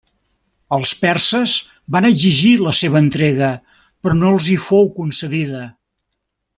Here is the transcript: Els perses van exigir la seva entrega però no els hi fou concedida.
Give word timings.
Els 0.77 0.93
perses 1.01 1.53
van 1.97 2.09
exigir 2.09 2.55
la 2.69 2.75
seva 2.79 3.01
entrega 3.03 3.53
però 3.85 4.19
no 4.25 4.35
els 4.35 4.51
hi 4.57 4.61
fou 4.69 4.93
concedida. 5.01 5.65